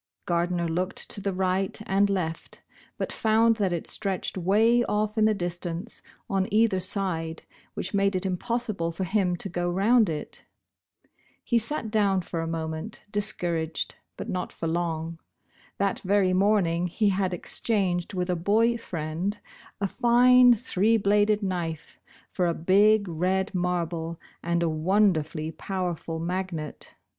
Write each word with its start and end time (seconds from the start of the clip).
Gardner 0.25 0.67
looked 0.67 1.07
to 1.11 1.21
the 1.21 1.31
right 1.31 1.79
and 1.85 2.09
left, 2.09 2.63
but 2.97 3.11
found 3.13 3.57
that 3.57 3.71
it 3.71 3.85
stretched 3.85 4.35
way 4.35 4.83
off 4.85 5.15
in 5.15 5.25
the 5.25 5.35
distance, 5.35 6.01
on 6.27 6.47
either 6.51 6.79
side, 6.79 7.43
which 7.75 7.93
made 7.93 8.15
it 8.15 8.25
impossible 8.25 8.91
for 8.91 9.03
him 9.03 9.35
to 9.35 9.47
go 9.47 9.69
round 9.69 10.09
it. 10.09 10.43
He 11.43 11.59
sat 11.59 11.91
down 11.91 12.21
for 12.21 12.41
a 12.41 12.47
moment, 12.47 13.03
discouraged, 13.11 13.93
but 14.17 14.27
not 14.27 14.51
for 14.51 14.67
long. 14.67 15.19
That 15.77 15.99
very 15.99 16.33
morning 16.33 16.87
he 16.87 17.09
had 17.09 17.31
exchanged 17.31 18.15
with 18.15 18.31
a 18.31 18.35
boy 18.35 18.79
friend 18.79 19.39
a 19.79 19.87
line 20.01 20.55
three 20.55 20.97
bladed 20.97 21.43
knife 21.43 21.99
for 22.31 22.47
a 22.47 22.55
big 22.55 23.07
red 23.07 23.53
marble 23.53 24.19
and 24.41 24.63
a 24.63 24.67
wonderfully 24.67 25.51
powerful 25.51 26.17
magnet. 26.17 26.95